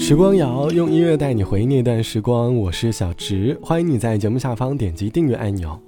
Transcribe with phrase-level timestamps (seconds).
[0.00, 5.78] 时光谣用音乐带你回忆那段时光，我是小植，欢迎你在节目下方点击订阅按钮。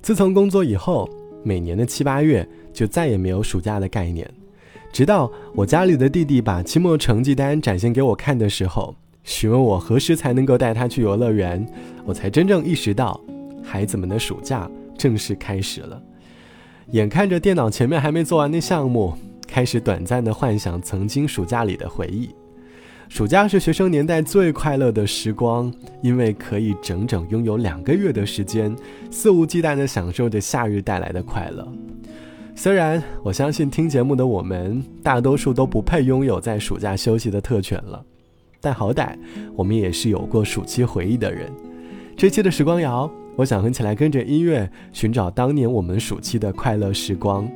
[0.00, 1.10] 自从工作以后，
[1.42, 4.26] 每年的七八月就再也没有暑假的概念。
[4.92, 8.94] 直到我家里的弟弟把期末成绩单展现给我看的时候，
[9.24, 11.66] 询问我何时才能够带他去游乐园，
[12.06, 13.20] 我才真正意识到，
[13.64, 16.00] 孩子们的暑假正式开始了。
[16.92, 19.12] 眼看着电脑前面还没做完的项目，
[19.46, 22.30] 开始短暂的幻想曾经暑假里的回忆。
[23.10, 25.70] 暑假是学生年代最快乐的时光，
[26.00, 28.74] 因为可以整整拥有两个月的时间，
[29.10, 31.66] 肆无忌惮地享受着夏日带来的快乐。
[32.54, 38.00] 虽然我相信听节目的我们大多数都不配拥有在暑假休息的特权了，
[38.60, 39.16] 但好歹
[39.56, 41.50] 我们也是有过暑期回忆的人。
[42.16, 47.50] 这期的时光谣，我想一起来跟着音乐寻找当年我们暑期的快乐时光。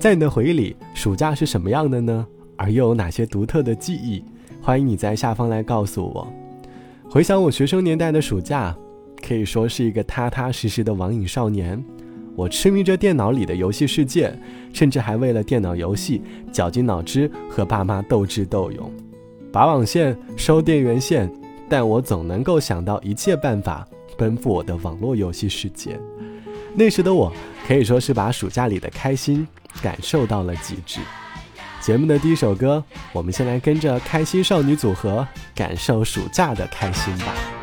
[0.00, 2.26] 在你的回忆里，暑假是什么样的呢？
[2.56, 4.24] 而又有哪些独特的记忆？
[4.60, 6.26] 欢迎你在下方来告诉我。
[7.08, 8.76] 回想我学生年代的暑假，
[9.26, 11.82] 可以说是一个踏踏实实的网瘾少年。
[12.36, 14.32] 我痴迷着电脑里的游戏世界，
[14.72, 18.92] 甚至还为了电脑游戏绞尽脑汁和爸妈斗智斗勇，
[19.50, 21.28] 拔网线、收电源线，
[21.68, 23.84] 但我总能够想到一切办法
[24.16, 25.98] 奔赴我的网络游戏世界。
[26.74, 27.32] 那时的我
[27.66, 29.44] 可以说是把暑假里的开心
[29.82, 31.00] 感受到了极致。
[31.80, 37.57] 节目的第一首歌，我们先来跟着开心少女组合感受暑假的开心吧。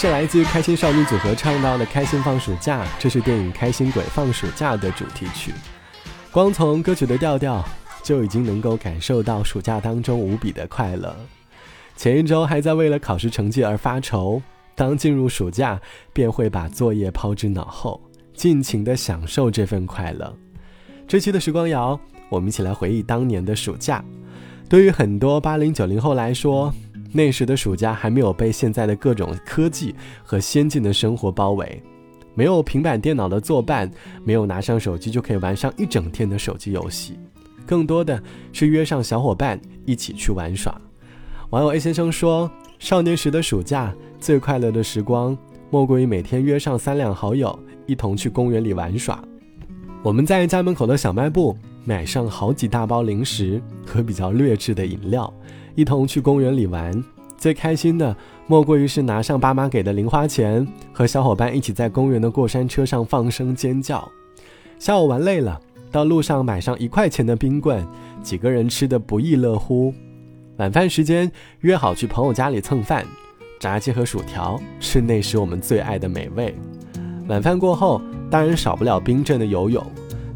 [0.00, 5.52] 是来自开心少女组合唱到的《开心放暑假》，这是电影《开心鬼放暑假》的主题曲。
[6.30, 7.62] 光从歌曲的调调，
[8.02, 11.14] 就已经能够感受到暑假当中无比的快乐。
[11.96, 14.40] 前一周还在为了考试成绩而发愁，
[14.74, 15.78] 当进入暑假，
[16.14, 18.00] 便会把作业抛之脑后，
[18.32, 20.34] 尽情的享受这份快乐。
[21.06, 24.02] 这期的时光谣，我们一起来回忆当年的暑假。
[24.66, 26.72] 对于很多八零九零后来说，
[27.12, 31.82] 那时的暑假还没有被现在的各种科技和先进的生活包围，
[32.34, 33.90] 没有平板电脑的作伴，
[34.24, 37.18] 没有拿上手机就可以玩上一整天的手机游戏，
[37.66, 38.22] 更多的
[38.52, 40.80] 是约上小伙伴一起去玩耍。
[41.50, 42.48] 网友 A 先生说
[42.78, 45.36] ：“少年时的暑假最快乐的时光，
[45.68, 49.20] 莫过于每天约上三两好友，一同去公园里玩耍。
[50.04, 55.32] 我们在家门口的小卖部买上好几大包零食和比较劣质的饮料，
[55.74, 57.02] 一同去公园里玩。
[57.36, 58.14] 最开心的
[58.46, 64.06] 莫过于是拿上爸妈给的零花钱，和小伙伴一起在公园的过山车上放声尖叫。
[64.78, 65.58] 下午玩累了，
[65.90, 67.86] 到路上买上一块钱的冰棍，
[68.22, 69.94] 几个人吃的不亦乐乎。
[70.58, 71.30] 晚饭时间
[71.60, 73.06] 约好去朋友家里蹭饭，
[73.58, 76.54] 炸鸡和薯条是那时我们最爱的美味。
[77.26, 79.82] 晚饭过后，当然少不了冰镇的游泳，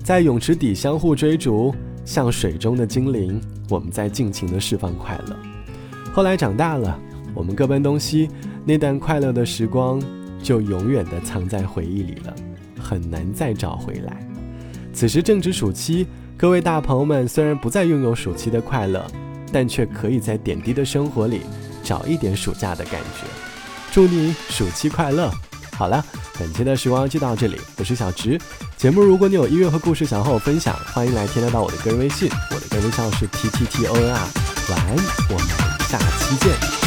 [0.02, 5.36] 在泳池底相互追逐，像水中的精灵，我们在尽情的释放快乐。
[6.12, 6.98] 后来长大了，
[7.34, 8.28] 我们各奔东西，
[8.64, 10.02] 那段快乐的时光
[10.42, 12.34] 就永远的藏在回忆里了，
[12.80, 14.26] 很难再找回来。
[14.92, 16.06] 此时正值暑期，
[16.36, 19.04] 各位大朋友们虽然不再拥有暑期的快乐。
[19.52, 21.42] 但却可以在点滴的生活里
[21.80, 23.24] 找一点暑假的感觉。
[23.92, 25.30] 祝你暑期快乐！
[25.74, 26.04] 好了，
[26.36, 28.36] 本期的时光就到这里，我是小直。
[28.76, 34.28] 节目如果你有音乐和故事想和我分享，欢迎来添加到我的个人微信，我的个人微信号是 t t t o n r。
[34.68, 34.96] 晚安，
[35.30, 35.48] 我们
[35.88, 36.83] 下期见。